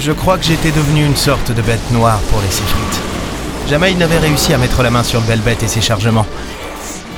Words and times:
Je 0.00 0.12
crois 0.12 0.38
que 0.38 0.44
j'étais 0.44 0.70
devenu 0.70 1.04
une 1.04 1.14
sorte 1.14 1.52
de 1.52 1.60
bête 1.60 1.90
noire 1.92 2.20
pour 2.30 2.40
les 2.40 2.50
Sifrites. 2.50 3.00
Jamais 3.68 3.92
il 3.92 3.98
n'avait 3.98 4.18
réussi 4.18 4.54
à 4.54 4.58
mettre 4.58 4.82
la 4.82 4.90
main 4.90 5.02
sur 5.02 5.20
Velvet 5.20 5.58
et 5.62 5.68
ses 5.68 5.82
chargements. 5.82 6.24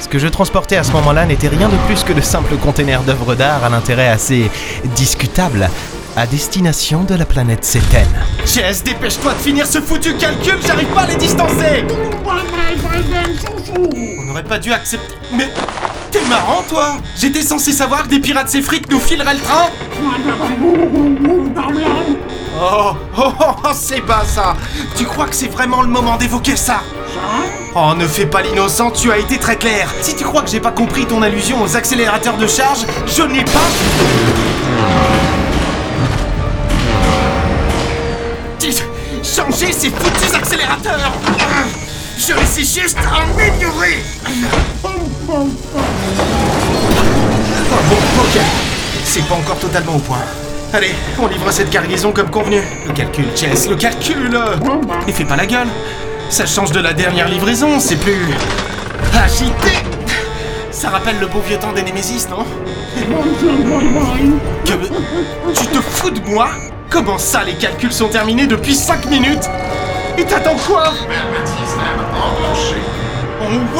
Ce 0.01 0.09
que 0.09 0.19
je 0.19 0.27
transportais 0.27 0.77
à 0.77 0.83
ce 0.83 0.91
moment-là 0.91 1.25
n'était 1.25 1.47
rien 1.47 1.69
de 1.69 1.77
plus 1.87 2.03
que 2.03 2.12
de 2.12 2.21
simples 2.21 2.57
containers 2.57 3.05
d'œuvres 3.05 3.37
d'art 3.37 3.62
à 3.62 3.69
l'intérêt 3.69 4.09
assez 4.09 4.51
discutable, 4.97 5.71
à 6.16 6.27
destination 6.27 7.05
de 7.05 7.15
la 7.15 7.25
planète 7.25 7.65
Cétène. 7.65 8.09
Jess, 8.45 8.83
dépêche-toi 8.83 9.35
de 9.35 9.39
finir 9.39 9.64
ce 9.64 9.80
foutu 9.80 10.17
calcul, 10.17 10.59
j'arrive 10.67 10.89
pas 10.89 11.03
à 11.03 11.07
les 11.07 11.17
distancer 11.17 11.85
On 14.19 14.25
n'aurait 14.25 14.42
pas 14.42 14.59
dû 14.59 14.73
accepter... 14.73 15.14
Mais... 15.33 15.48
T'es 16.11 16.25
marrant, 16.28 16.62
toi 16.69 16.97
J'étais 17.17 17.42
censé 17.42 17.73
savoir 17.73 18.03
que 18.03 18.09
des 18.09 18.19
pirates 18.19 18.51
séfrites 18.51 18.91
nous 18.91 19.01
fileraient 19.01 19.34
le 19.34 19.41
train 19.41 19.69
Oh, 22.61 22.92
oh, 23.16 23.33
oh, 23.41 23.45
oh, 23.65 23.69
c'est 23.74 24.01
pas 24.02 24.24
ça 24.24 24.55
Tu 24.97 25.05
crois 25.05 25.27
que 25.27 25.34
c'est 25.34 25.48
vraiment 25.48 25.83
le 25.83 25.88
moment 25.88 26.16
d'évoquer 26.16 26.56
ça? 26.56 26.80
Oh, 27.75 27.95
ne 27.97 28.06
fais 28.06 28.27
pas 28.27 28.42
l'innocent, 28.42 28.91
tu 28.91 29.11
as 29.11 29.19
été 29.19 29.38
très 29.38 29.56
clair. 29.56 29.88
Si 30.02 30.15
tu 30.15 30.25
crois 30.25 30.42
que 30.42 30.51
j'ai 30.51 30.61
pas 30.61 30.73
compris 30.73 31.06
ton 31.06 31.23
allusion 31.23 31.62
aux 31.62 31.77
accélérateurs 31.77 32.37
de 32.37 32.47
charge, 32.47 32.80
je 33.06 33.23
n'ai 33.23 33.45
pas... 33.45 33.70
Changer 39.23 39.73
ces 39.73 39.89
foutus 39.89 40.34
accélérateurs 40.34 41.12
Je 42.19 42.34
les 42.34 42.61
ai 42.61 42.64
juste 42.64 42.98
améliorés 42.98 44.03
Oh 44.84 44.89
bon, 45.27 45.48
ok. 48.20 48.41
C'est 49.05 49.27
pas 49.27 49.36
encore 49.36 49.58
totalement 49.58 49.95
au 49.95 50.00
point. 50.00 50.19
Allez, 50.75 50.95
on 51.20 51.27
livre 51.27 51.51
cette 51.51 51.69
cargaison 51.69 52.12
comme 52.12 52.31
convenu. 52.31 52.62
Le 52.87 52.92
calcul, 52.95 53.27
Chess, 53.37 53.69
le 53.69 53.77
calcul. 53.77 54.39
Et 55.06 55.12
fais 55.12 55.27
pas 55.27 55.37
la 55.37 55.45
gueule. 55.45 55.69
Ça 56.31 56.47
change 56.47 56.73
de 56.73 56.81
la 56.81 56.95
dernière 56.95 57.29
livraison, 57.29 57.79
c'est 57.79 57.97
plus... 57.97 58.27
agité. 59.23 59.77
Ça 60.70 60.89
rappelle 60.89 61.19
le 61.20 61.27
beau 61.27 61.41
vieux 61.41 61.59
temps 61.59 61.73
des 61.73 61.83
Némésis, 61.83 62.27
non? 62.31 62.47
Que... 64.64 64.73
Tu 65.55 65.67
te 65.67 65.79
fous 65.79 66.11
de 66.11 66.20
moi? 66.27 66.48
Comment 66.89 67.19
ça, 67.19 67.45
les 67.45 67.55
calculs 67.55 67.92
sont 67.92 68.09
terminés 68.09 68.47
depuis 68.47 68.75
5 68.75 69.11
minutes? 69.11 69.51
Et 70.17 70.25
t'attends 70.25 70.57
quoi? 70.57 70.95
On 73.42 73.77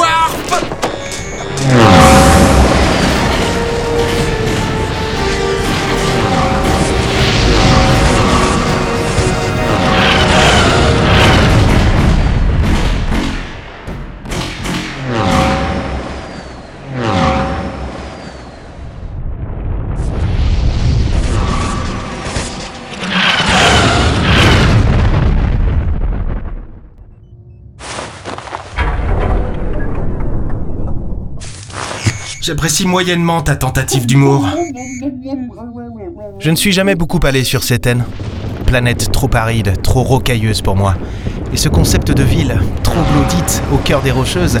J'apprécie 32.43 32.85
moyennement 32.85 33.41
ta 33.41 33.55
tentative 33.55 34.05
d'humour. 34.05 34.45
Je 36.39 36.49
ne 36.49 36.57
suis 36.57 36.73
jamais 36.73 36.93
beaucoup 36.93 37.21
allé 37.23 37.45
sur 37.45 37.63
Cétène. 37.63 38.03
Planète 38.65 39.13
trop 39.13 39.29
aride, 39.33 39.81
trop 39.81 40.03
rocailleuse 40.03 40.61
pour 40.61 40.75
moi. 40.75 40.95
Et 41.53 41.57
ce 41.57 41.69
concept 41.69 42.11
de 42.11 42.21
ville, 42.21 42.59
trop 42.83 42.99
glaudite, 43.13 43.63
au 43.71 43.77
cœur 43.77 44.01
des 44.01 44.11
rocheuses, 44.11 44.59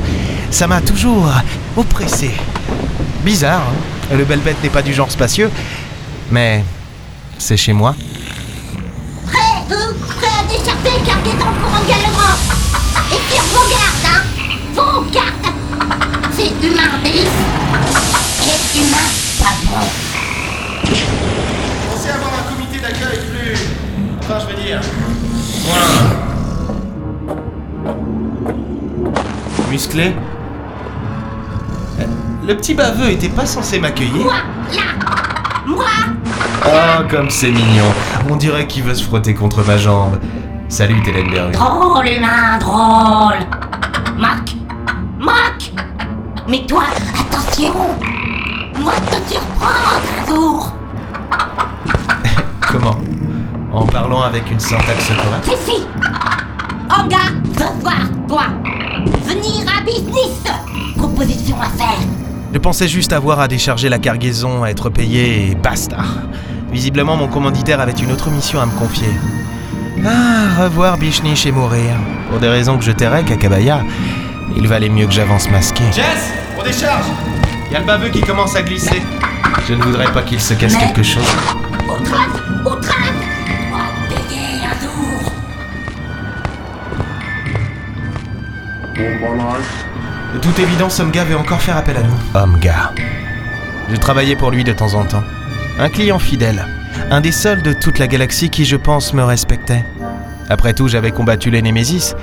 ça 0.49 0.65
m'a 0.65 0.79
toujours 0.79 1.29
oppressé. 1.75 2.31
Bizarre, 3.25 3.67
hein 4.13 4.15
le 4.15 4.23
Belbet 4.23 4.55
n'est 4.63 4.69
pas 4.69 4.81
du 4.81 4.93
genre 4.93 5.11
spacieux, 5.11 5.51
mais 6.31 6.63
c'est 7.37 7.57
chez 7.57 7.73
moi. 7.73 7.97
Dire... 24.73 24.81
Musclé. 29.69 30.13
Euh, 31.99 32.03
Le 32.47 32.55
petit 32.55 32.73
baveux 32.73 33.09
était 33.09 33.29
pas 33.29 33.45
censé 33.45 33.79
m'accueillir. 33.79 34.23
Moi, 34.23 34.33
là! 34.71 34.81
Moi! 35.65 35.85
Oh, 36.65 37.03
comme 37.09 37.29
c'est 37.29 37.51
mignon. 37.51 37.91
On 38.29 38.35
dirait 38.35 38.67
qu'il 38.67 38.83
veut 38.83 38.95
se 38.95 39.03
frotter 39.03 39.33
contre 39.33 39.65
ma 39.65 39.77
jambe. 39.77 40.19
Salut, 40.69 41.01
Telenberg. 41.03 41.51
Drôle, 41.51 42.07
humain, 42.07 42.57
drôle. 42.59 43.39
Moque 44.17 44.55
Moque 45.19 45.71
Mais 46.47 46.65
toi, 46.65 46.83
attention! 47.19 47.73
Moi, 48.79 48.93
te 49.09 49.31
surprendre 49.31 50.01
un 50.21 50.27
jour 50.27 50.73
En 53.73 53.85
parlant 53.85 54.21
avec 54.21 54.49
une 54.51 54.59
syntaxe 54.59 55.07
correcte 55.07 55.45
Si, 55.65 55.71
si 55.71 55.81
Anga 56.89 57.17
veut 57.57 57.81
voir 57.81 57.95
toi 58.27 58.43
Venir 59.25 59.65
à 59.77 59.81
business 59.81 60.43
Proposition 60.97 61.55
à 61.59 61.65
faire 61.77 61.99
Je 62.53 62.59
pensais 62.59 62.87
juste 62.87 63.13
avoir 63.13 63.39
à 63.39 63.47
décharger 63.47 63.89
la 63.89 63.97
cargaison, 63.99 64.63
à 64.63 64.69
être 64.69 64.89
payé 64.89 65.51
et 65.51 65.55
basta. 65.55 65.97
Visiblement, 66.71 67.15
mon 67.15 67.27
commanditaire 67.27 67.79
avait 67.79 67.91
une 67.93 68.11
autre 68.11 68.29
mission 68.29 68.59
à 68.61 68.65
me 68.65 68.71
confier. 68.71 69.09
Ah, 70.05 70.63
revoir 70.63 70.97
Bichniche 70.97 71.45
et 71.45 71.51
mourir. 71.51 71.95
Pour 72.29 72.39
des 72.39 72.47
raisons 72.49 72.77
que 72.77 72.83
je 72.83 72.91
tairais, 72.91 73.23
Kakabaya, 73.23 73.81
il 74.57 74.67
valait 74.67 74.89
mieux 74.89 75.05
que 75.05 75.11
j'avance 75.13 75.49
masqué. 75.49 75.83
Jess 75.91 76.31
On 76.59 76.63
décharge 76.63 77.05
Y 77.71 77.75
a 77.75 77.79
le 77.79 77.85
baveux 77.85 78.09
qui 78.09 78.21
commence 78.21 78.55
à 78.55 78.61
glisser. 78.61 79.01
Je 79.67 79.73
ne 79.73 79.81
voudrais 79.83 80.11
pas 80.11 80.21
qu'il 80.23 80.39
se 80.41 80.53
casse 80.53 80.73
Mais- 80.73 80.79
quelque 80.87 81.03
chose. 81.03 81.23
Au 81.89 82.03
train 82.03 82.25
Au 82.65 82.75
train 82.75 83.03
De 90.33 90.39
toute 90.39 90.57
évidence, 90.59 90.99
Omga 90.99 91.23
veut 91.25 91.37
encore 91.37 91.61
faire 91.61 91.77
appel 91.77 91.97
à 91.97 92.01
nous. 92.01 92.15
Omga. 92.33 92.91
Je 93.91 93.95
travaillais 93.97 94.35
pour 94.35 94.49
lui 94.49 94.63
de 94.63 94.73
temps 94.73 94.93
en 94.95 95.03
temps. 95.03 95.23
Un 95.79 95.89
client 95.89 96.19
fidèle. 96.19 96.65
Un 97.11 97.21
des 97.21 97.31
seuls 97.31 97.61
de 97.61 97.73
toute 97.73 97.99
la 97.99 98.07
galaxie 98.07 98.49
qui, 98.49 98.65
je 98.65 98.75
pense, 98.75 99.13
me 99.13 99.23
respectait. 99.23 99.85
Après 100.49 100.73
tout, 100.73 100.87
j'avais 100.87 101.11
combattu 101.11 101.51
les 101.51 101.61
Némésis. 101.61 102.15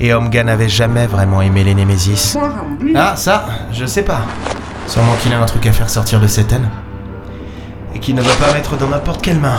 Et 0.00 0.14
Omga 0.14 0.44
n'avait 0.44 0.68
jamais 0.68 1.06
vraiment 1.06 1.42
aimé 1.42 1.64
les 1.64 1.74
Némésis. 1.74 2.36
Ah, 2.94 3.14
ça, 3.16 3.46
je 3.72 3.86
sais 3.86 4.02
pas. 4.02 4.22
Sûrement 4.86 5.14
qu'il 5.22 5.32
a 5.32 5.40
un 5.40 5.46
truc 5.46 5.66
à 5.66 5.72
faire 5.72 5.90
sortir 5.90 6.20
de 6.20 6.26
cette 6.26 6.52
haine. 6.52 6.68
Et 7.94 7.98
qu'il 7.98 8.14
ne 8.14 8.22
va 8.22 8.34
pas 8.34 8.52
mettre 8.52 8.76
dans 8.76 8.88
n'importe 8.88 9.22
quelle 9.22 9.38
main. 9.38 9.58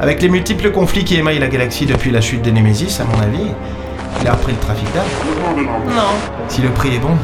Avec 0.00 0.20
les 0.22 0.28
multiples 0.28 0.70
conflits 0.72 1.04
qui 1.04 1.16
émaillent 1.16 1.38
la 1.38 1.48
galaxie 1.48 1.86
depuis 1.86 2.10
la 2.10 2.20
chute 2.20 2.42
des 2.42 2.52
Némésis, 2.52 3.00
à 3.00 3.04
mon 3.04 3.20
avis, 3.20 3.52
il 4.20 4.28
a 4.28 4.32
repris 4.32 4.52
le 4.52 4.58
trafic 4.58 4.86
d'armes. 4.92 5.08
Non. 5.88 6.02
Si 6.48 6.60
le 6.62 6.70
prix 6.70 6.96
est 6.96 6.98
bon, 6.98 7.16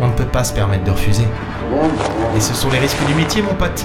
on 0.00 0.08
ne 0.08 0.12
peut 0.12 0.24
pas 0.24 0.44
se 0.44 0.52
permettre 0.52 0.84
de 0.84 0.90
refuser. 0.90 1.26
Et 2.36 2.40
ce 2.40 2.54
sont 2.54 2.68
les 2.70 2.78
risques 2.78 3.04
du 3.06 3.14
métier, 3.14 3.42
mon 3.42 3.54
pote. 3.54 3.84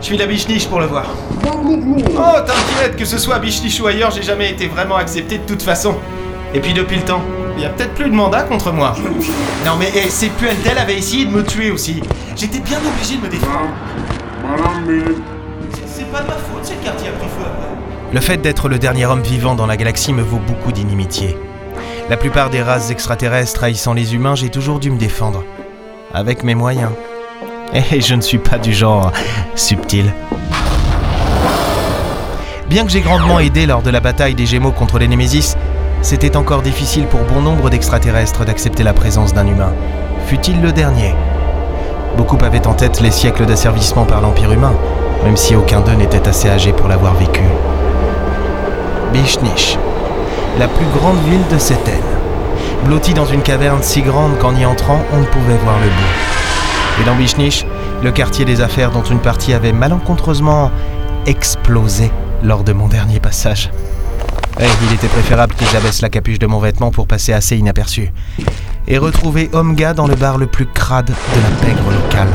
Je 0.00 0.06
suis 0.06 0.16
la 0.18 0.26
bichniche 0.26 0.66
pour 0.68 0.80
le 0.80 0.86
voir. 0.86 1.06
Oh, 1.44 2.40
t'inquiète, 2.46 2.96
que 2.96 3.04
ce 3.04 3.18
soit 3.18 3.36
à 3.36 3.38
bichniche 3.38 3.80
ou 3.80 3.86
ailleurs, 3.86 4.10
j'ai 4.10 4.22
jamais 4.22 4.50
été 4.50 4.66
vraiment 4.66 4.96
accepté 4.96 5.38
de 5.38 5.44
toute 5.44 5.62
façon. 5.62 5.94
Et 6.54 6.60
puis 6.60 6.72
depuis 6.74 6.96
le 6.96 7.02
temps, 7.02 7.22
il 7.56 7.62
y 7.62 7.66
a 7.66 7.70
peut-être 7.70 7.94
plus 7.94 8.10
de 8.10 8.14
mandat 8.14 8.42
contre 8.42 8.72
moi. 8.72 8.94
Non 9.64 9.72
mais 9.78 9.90
eh, 9.94 10.08
ces 10.10 10.28
puelles 10.28 10.56
avaient 10.78 10.98
essayé 10.98 11.24
de 11.24 11.30
me 11.30 11.42
tuer 11.42 11.70
aussi. 11.70 12.02
J'étais 12.36 12.58
bien 12.60 12.78
obligé 12.78 13.16
de 13.16 13.22
me 13.22 13.28
défendre. 13.28 13.70
C'est- 15.72 15.82
C'est 15.86 16.12
pas 16.12 16.20
de 16.20 16.26
ma 16.26 16.34
faute, 16.34 16.60
c'est 16.62 16.74
le 16.74 16.84
quartier 16.84 17.08
a 17.08 17.12
pris 17.12 17.26
feu 17.28 17.44
après. 17.46 17.68
Le 18.12 18.20
fait 18.20 18.36
d'être 18.36 18.68
le 18.68 18.78
dernier 18.78 19.04
homme 19.06 19.22
vivant 19.22 19.56
dans 19.56 19.66
la 19.66 19.76
galaxie 19.76 20.12
me 20.12 20.22
vaut 20.22 20.38
beaucoup 20.38 20.70
d'inimitié. 20.70 21.36
La 22.08 22.16
plupart 22.16 22.50
des 22.50 22.62
races 22.62 22.90
extraterrestres 22.90 23.64
haïssant 23.64 23.94
les 23.94 24.14
humains, 24.14 24.36
j'ai 24.36 24.48
toujours 24.48 24.78
dû 24.78 24.90
me 24.90 24.98
défendre. 24.98 25.42
Avec 26.14 26.44
mes 26.44 26.54
moyens. 26.54 26.90
Et 27.92 28.00
je 28.00 28.14
ne 28.14 28.20
suis 28.20 28.38
pas 28.38 28.58
du 28.58 28.72
genre 28.72 29.10
subtil. 29.56 30.12
Bien 32.68 32.84
que 32.84 32.90
j'ai 32.90 33.00
grandement 33.00 33.40
aidé 33.40 33.66
lors 33.66 33.82
de 33.82 33.90
la 33.90 34.00
bataille 34.00 34.34
des 34.34 34.46
Gémeaux 34.46 34.72
contre 34.72 34.98
les 34.98 35.08
Némésis, 35.08 35.56
c'était 36.00 36.36
encore 36.36 36.62
difficile 36.62 37.06
pour 37.06 37.20
bon 37.20 37.40
nombre 37.40 37.70
d'extraterrestres 37.70 38.44
d'accepter 38.44 38.84
la 38.84 38.92
présence 38.92 39.34
d'un 39.34 39.46
humain, 39.46 39.72
fut-il 40.26 40.62
le 40.62 40.70
dernier? 40.70 41.14
Beaucoup 42.16 42.38
avaient 42.44 42.66
en 42.66 42.74
tête 42.74 43.00
les 43.00 43.10
siècles 43.10 43.46
d'asservissement 43.46 44.04
par 44.04 44.20
l'Empire 44.20 44.52
humain, 44.52 44.74
même 45.24 45.36
si 45.36 45.56
aucun 45.56 45.80
d'eux 45.80 45.94
n'était 45.94 46.28
assez 46.28 46.48
âgé 46.48 46.72
pour 46.72 46.88
l'avoir 46.88 47.14
vécu. 47.14 47.42
Bichnich, 49.12 49.78
la 50.58 50.68
plus 50.68 50.86
grande 50.98 51.18
ville 51.28 51.46
de 51.50 51.58
cette 51.58 51.86
aile, 51.88 51.94
blottie 52.84 53.14
dans 53.14 53.26
une 53.26 53.42
caverne 53.42 53.82
si 53.82 54.02
grande 54.02 54.38
qu'en 54.38 54.54
y 54.54 54.64
entrant, 54.64 55.00
on 55.12 55.18
ne 55.18 55.24
pouvait 55.26 55.56
voir 55.56 55.76
le 55.78 55.86
bout. 55.86 57.00
Et 57.00 57.04
dans 57.04 57.14
Bichnich, 57.14 57.64
le 58.02 58.10
quartier 58.10 58.44
des 58.44 58.60
affaires 58.60 58.90
dont 58.90 59.02
une 59.02 59.20
partie 59.20 59.52
avait 59.52 59.72
malencontreusement 59.72 60.70
explosé 61.26 62.10
lors 62.42 62.64
de 62.64 62.72
mon 62.72 62.88
dernier 62.88 63.20
passage. 63.20 63.70
Eh, 64.60 64.64
il 64.88 64.94
était 64.94 65.08
préférable 65.08 65.54
que 65.54 65.64
j'abaisse 65.66 66.00
la 66.00 66.08
capuche 66.08 66.38
de 66.38 66.46
mon 66.46 66.58
vêtement 66.58 66.90
pour 66.90 67.06
passer 67.06 67.32
assez 67.32 67.56
inaperçu. 67.56 68.12
Et 68.88 68.98
retrouver 68.98 69.50
Omga 69.52 69.94
dans 69.94 70.06
le 70.06 70.14
bar 70.14 70.38
le 70.38 70.46
plus 70.46 70.66
crade 70.66 71.06
de 71.08 71.12
la 71.12 71.66
pègre 71.66 71.90
locale. 71.90 72.28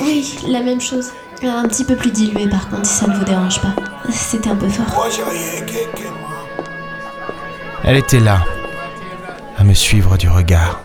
Oui, 0.00 0.38
la 0.48 0.60
même 0.60 0.80
chose. 0.80 1.10
Un 1.42 1.66
petit 1.68 1.84
peu 1.84 1.96
plus 1.96 2.10
dilué 2.10 2.48
par 2.48 2.68
contre, 2.68 2.86
si 2.86 2.94
ça 2.94 3.06
ne 3.06 3.16
vous 3.16 3.24
dérange 3.24 3.60
pas. 3.60 3.74
C'était 4.10 4.50
un 4.50 4.56
peu 4.56 4.68
fort. 4.68 5.08
Elle 7.84 7.96
était 7.96 8.20
là, 8.20 8.44
à 9.56 9.64
me 9.64 9.72
suivre 9.72 10.16
du 10.18 10.28
regard. 10.28 10.82